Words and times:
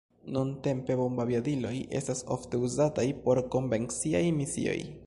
Nuntempe 0.35 0.95
bombaviadiloj 1.01 1.75
estas 2.01 2.25
ofte 2.37 2.63
uzataj 2.71 3.07
por 3.29 3.45
konvenciaj 3.59 4.27
misioj. 4.43 4.79